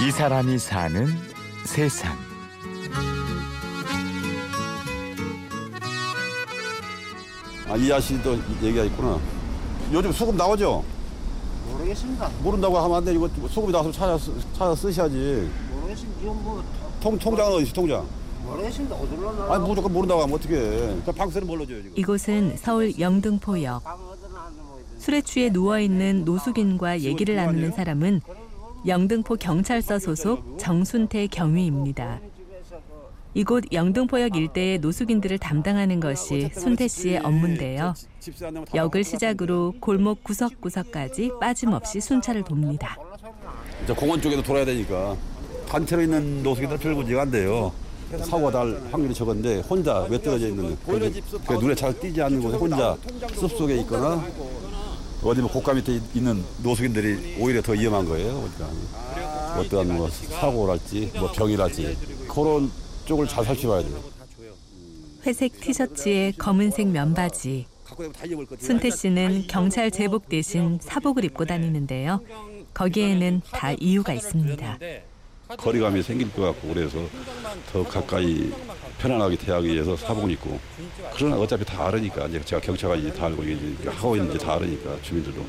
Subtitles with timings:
[0.00, 1.06] 이 사람이 사는
[1.64, 2.16] 세상.
[7.68, 9.18] 아, 이 아씨도 얘기가 있구나.
[9.92, 10.82] 요즘 소금 나오죠?
[11.70, 12.30] 모르겠습니다.
[12.42, 13.12] 모른다고 하면 안 돼.
[13.14, 15.50] 이거 소금이 나와서 찾아, 쓰- 찾아 쓰셔야지.
[15.72, 16.20] 모르겠습니다.
[16.22, 16.64] 이건 뭐
[17.00, 18.06] 통, 통장은 어디 있어, 통장?
[18.46, 18.94] 모르겠습니다.
[18.96, 19.54] 어디로 나가?
[19.54, 20.54] 아니, 무조건 모른다고 하면 어떡해.
[21.04, 21.92] 그 방세는 뭘로 줘요, 지금?
[21.96, 23.82] 이곳은 서울 영등포역.
[23.84, 24.18] 모르겠습니다.
[24.98, 28.20] 술에 취해 누워 있는 노숙인과 얘기를 나누는 사람은
[28.86, 32.20] 영등포 경찰서 소속 정순태 경위입니다.
[33.34, 37.94] 이곳 영등포역 일대의 노숙인들을 담당하는 것이 순태 씨의 업무인데요.
[38.74, 42.96] 역을 시작으로 골목 구석구석까지 빠짐없이 순찰을 돕니다.
[43.86, 45.16] 저 공원 쪽에도 돌아야 되니까
[45.68, 47.72] 단체로 있는 노숙인들 별 문제가 안 돼요.
[48.16, 50.76] 사고가 날 확률이 적은데 혼자 왜 떨어져 있는
[51.60, 52.96] 눈에 잘 띄지 않는 곳에 혼자
[53.34, 54.24] 숲속에 있거나
[55.22, 58.48] 어디 뭐 고가 밑에 있는 노숙인들이 오히려 더 위험한 거예요.
[58.54, 61.96] 그러니까 어떠한 뭐 사고랄지 뭐 병이랄지
[62.28, 62.70] 그런
[63.04, 64.00] 쪽을 잘 살펴봐야 돼요.
[65.26, 67.66] 회색 티셔츠에 검은색 면바지.
[68.60, 72.20] 순태 씨는 경찰 제복 대신 사복을 입고 다니는데요.
[72.72, 74.78] 거기에는 다 이유가 있습니다.
[75.56, 76.98] 거리감이 생길 것 같고 그래서
[77.72, 78.52] 더 가까이
[78.98, 80.58] 편안하게 대하기 위해서 사복을 입고
[81.16, 85.40] 그러나 어차피 다 알으니까 이제 제가 경찰관이 다 알고 이제 하고 있는지 다 알으니까 주민들도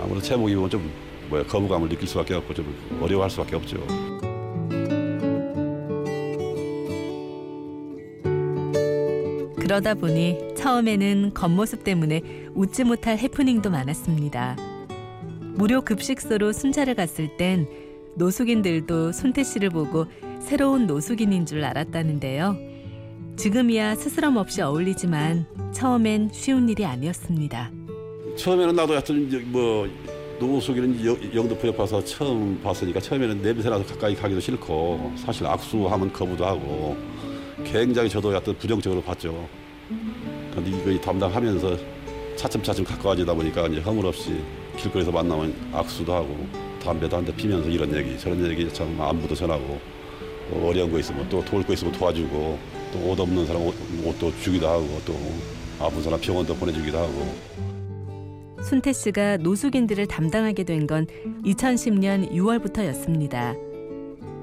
[0.00, 0.90] 아무래도 제복 입으면 좀
[1.28, 3.86] 뭐야 거부감을 느낄 수밖에 없고 좀 어려워할 수밖에 없죠.
[9.60, 12.22] 그러다 보니 처음에는 겉모습 때문에
[12.54, 14.56] 웃지 못할 해프닝도 많았습니다.
[15.54, 17.68] 무료 급식소로 순찰을 갔을 땐
[18.20, 20.04] 노숙인들도 손태 씨를 보고
[20.40, 22.54] 새로운 노숙인인 줄 알았다는데요.
[23.36, 27.70] 지금이야 스스럼 없이 어울리지만 처음엔 쉬운 일이 아니었습니다.
[28.36, 29.88] 처음에는 나도 하여튼 뭐
[31.06, 36.96] 여- 영등포역 봐서 처음 봤으니까 처음에는 냄새나서 가까이 가기도 싫고 사실 악수하면 거부도 하고
[37.64, 39.48] 굉장히 저도 하여튼 부정적으로 봤죠.
[40.54, 41.74] 근데 이거 담당하면서
[42.36, 44.42] 차츰차츰 가까워지다 보니까 이제 허물 없이
[44.76, 46.46] 길거리에서 만나면 악수도 하고
[46.80, 49.78] 담배도 한 대 피면서 이런 얘기 저런 얘기 참 안부도 전하고
[50.50, 52.58] 또 어려운 거 있으면 또 도울 거 있으면 도와주고
[52.92, 53.74] 또 옷 없는 사람 옷,
[54.04, 55.14] 옷도 주기도 하고 또
[55.78, 57.34] 아픈 사람 병원도 보내주기도 하고
[58.62, 61.06] 순태 씨가 노숙인들을 담당하게 된 건
[61.44, 63.56] 2010년 6월부터였습니다.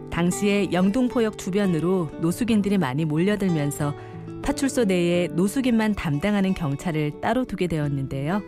[0.10, 3.94] 당시에 영동포역 주변으로 노숙인들이 많이 몰려들면서
[4.42, 8.42] 파출소 내에 노숙인만 담당하는 경찰을 따로 두게 되었는데요.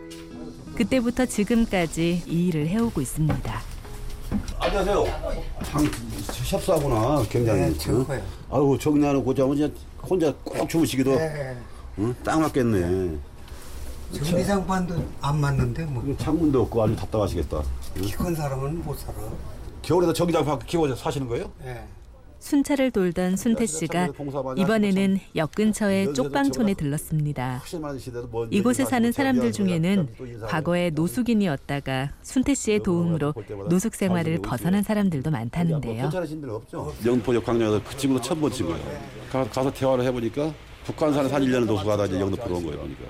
[0.74, 3.69] 그때부터 지금까지 이 일을 해오고 있습니다.
[4.58, 5.04] 안녕하세요.
[5.64, 5.90] 참
[6.44, 7.60] 협소하구나 굉장히.
[7.62, 8.22] 네, 저거요.
[8.50, 11.56] 아유 정리하는 고자면 이제 혼자 꼭 주무시기도 네.
[11.98, 12.14] 응?
[12.24, 13.18] 딱 맞겠네.
[14.12, 16.14] 전기장판도 안 맞는데 뭐.
[16.18, 17.62] 창문도 없고 아주 답답하시겠다.
[17.96, 18.02] 응?
[18.02, 19.14] 키큰 사람은 못 살아.
[19.82, 21.50] 겨울에도 전기장판 키워서 사시는 거예요?
[21.64, 21.82] 예.
[22.40, 24.08] 순찰을 돌던 순태 씨가
[24.56, 27.62] 이번에는 역 근처의 쪽방촌에 들렀습니다.
[28.50, 30.08] 이곳에 사는 사람들 중에는
[30.48, 33.34] 과거에 노숙인이었다가 순태 씨의 도움으로
[33.68, 36.10] 노숙 생활을 벗어난 사람들도 뭐 많다는데요.
[37.06, 38.50] 영포역 강령에서 그 친구도 처음 본.
[39.30, 40.52] 가, 가서 대화를 해보니까
[40.84, 42.78] 북한산에 산 1년을 노숙하다 이제 영등포로 온 거예요.
[42.78, 43.04] 그러니까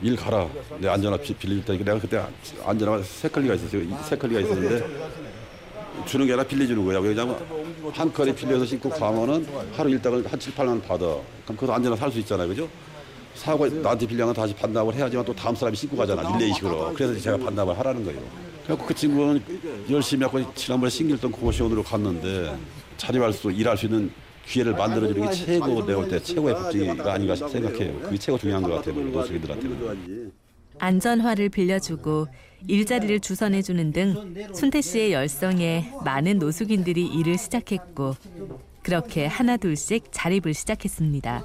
[0.00, 0.48] 일 가라.
[0.78, 2.22] 내 안전화 비- 빌릴 테니까 내가 그때
[2.64, 3.82] 안전화가 세컬리가 있었어요.
[3.82, 4.86] 이 세컬리가 있었는데
[6.06, 6.98] 주는 게 아니라 빌려주는 거야.
[7.00, 7.36] 왜냐면
[7.92, 11.04] 한 컬에 빌려서 신고 가면은 하루 일당을 한 7, 8만 원 받아.
[11.06, 12.48] 그럼 그것도 안전화 살수 있잖아요.
[12.48, 12.68] 그죠?
[13.34, 16.36] 사고 나한테 빌려면 다시 반납을 해야지만 또 다음 사람이 신고 가잖아.
[16.36, 16.92] 릴레이식으로.
[16.94, 18.20] 그래서 제가 반납을 하라는 거예요.
[18.64, 19.42] 그래서 그 친구는
[19.90, 22.56] 열심히 하고 지난번에 신길동 고시원으로 갔는데
[22.96, 24.10] 자립할 수, 일할 수 있는
[24.44, 27.98] 기회를 만들어주는 게 최고 내가 볼때 최고의 복지가 아닌가 생각해요.
[28.00, 28.94] 그게 최고 중요한 것 같아요.
[28.94, 30.32] 노숙인들한테는.
[30.78, 32.26] 안전화를 빌려주고
[32.66, 38.16] 일자리를 주선해 주는 등 순태 씨의 열성에 많은 노숙인들이 일을 시작했고
[38.82, 41.44] 그렇게 하나둘씩 자립을 시작했습니다.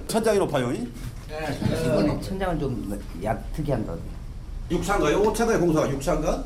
[0.07, 0.73] 천장이 높아요.
[0.73, 3.99] 이번에 천장은 좀약 특이한 거.
[4.71, 5.23] 6차인가요?
[5.25, 5.61] 5차인가요?
[5.61, 6.45] 공사가 6차인가?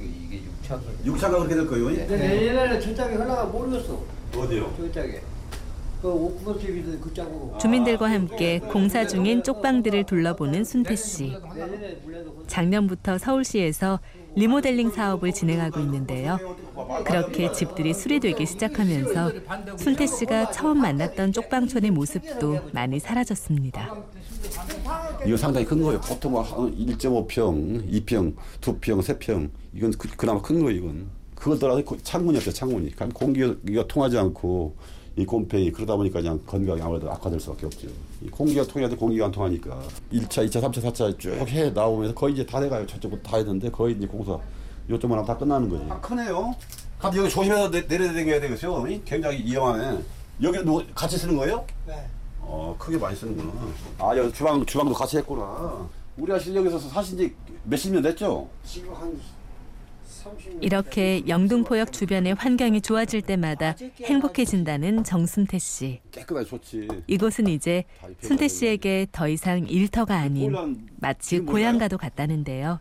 [0.00, 0.80] 이게 6차.
[1.04, 1.90] 6차가 그렇게 될 거예요.
[1.90, 4.02] 내년에는 천장에 하나가 모르겠어.
[4.36, 4.74] 어디요?
[4.78, 5.06] 저짝
[7.60, 11.32] 주민들과 함께 공사 중인 쪽방들을 둘러보는 순태 씨.
[12.46, 14.00] 작년부터 서울시에서
[14.34, 16.38] 리모델링 사업을 진행하고 있는데요.
[17.06, 19.32] 그렇게 집들이 수리되기 시작하면서
[19.78, 23.94] 순태 씨가 처음 만났던 쪽방촌의 모습도 많이 사라졌습니다.
[25.26, 26.00] 이거 상당히 큰 거예요.
[26.02, 29.50] 보통 뭐 1.5평, 2평, 2평, 3평.
[29.74, 31.06] 이건 그, 그나마 큰 거예요, 이건.
[31.84, 32.90] 고- 창문이 없어요, 창문이.
[32.94, 34.74] 그럼 공기가 통하지 않고
[35.18, 37.88] 이 곰팡이 그러다 보니까 그냥 건강이 아무래도 악화될 수밖에 없죠.
[38.22, 39.80] 이 공기가 통해야 돼 공기가 안 통하니까
[40.12, 42.86] 1차, 2차, 3차, 4차 쭉 해 나오면서 거의 이제 다 돼가요.
[42.86, 44.38] 저쪽부터 다 했는데 거의 이제 공사
[44.90, 45.84] 요점만 하면 다 끝나는 거지.
[45.88, 46.54] 아, 크네요.
[46.98, 48.86] 갑자기 여기 조심해서 내, 내려다녀야 되겠어요.
[48.88, 49.00] 이?
[49.06, 49.98] 굉장히 위험하네.
[50.42, 51.64] 여기 뭐 같이 쓰는 거예요?
[51.86, 52.06] 네.
[52.40, 53.52] 어, 크게 많이 쓰는구나.
[53.98, 55.88] 아, 여기 주방, 주방도 같이 했구나.
[56.18, 57.34] 우리가 실력에서 사신 지
[57.64, 58.48] 몇십 년 됐죠?
[58.66, 59.36] 지금 한 30년.
[60.60, 66.00] 이렇게 영등포역 주변의 환경이 좋아질 때마다 행복해진다는 정순태 씨.
[66.10, 66.88] 깨끗하게 좋지.
[67.06, 67.84] 이곳은 이제
[68.20, 70.54] 순태 씨에게 더 이상 일터가 아닌
[70.96, 72.80] 마치 고향과도 같다는데요.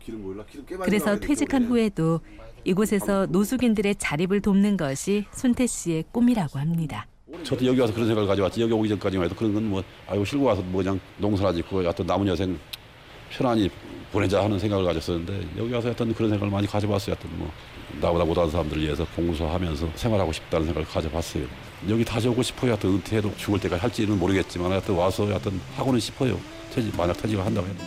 [0.83, 1.65] 그래서 퇴직한.
[1.65, 2.19] 후에도
[2.63, 7.07] 이곳에서 노숙인들의 자립을 돕는 것이 순태 씨의 꿈이라고 합니다.
[7.43, 8.61] 저도 여기 와서 그런 생각을 가져왔지.
[8.61, 12.05] 여기 오기 전까지만 해도 그런 건 뭐, 아이고, 실고 와서 뭐 그냥 농사나 짓고, 하여튼
[12.05, 12.57] 남은 여생
[13.37, 13.69] 편안히
[14.11, 17.15] 보내자 하는 생각을 가졌었는데, 여기 와서 하여튼 그런 생각을 많이 가져봤어요.
[17.15, 17.51] 하여튼 뭐,
[17.99, 21.45] 나보다 못하는 사람들을 위해서 봉사하면서 생활하고 싶다는 생각을 가져봤어요.
[21.89, 22.71] 여기 다시 오고 싶어요.
[22.71, 26.39] 하여튼 은퇴해도 죽을 때까지 할지는 모르겠지만, 하여튼 와서 하여튼 하고는 싶어요.
[26.73, 27.83] 퇴직, 만약 퇴직을 한다고 해도.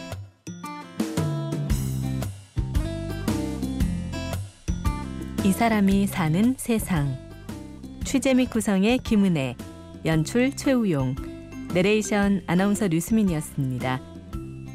[5.45, 7.17] 이 사람이 사는 세상.
[8.05, 9.57] 취재 및 구성의 김은혜,
[10.05, 11.15] 연출 최우용,
[11.73, 14.18] 내레이션 아나운서 류수민이었습니다.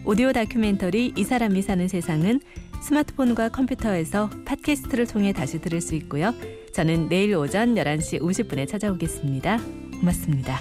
[0.05, 2.41] 오디오 다큐멘터리 이 사람이 사는 세상은
[2.81, 6.33] 스마트폰과 컴퓨터에서 팟캐스트를 통해 다시 들을 수 있고요.
[6.73, 9.59] 저는 내일 오전 11시 50분에 찾아오겠습니다.
[9.99, 10.59] 고맙습니다.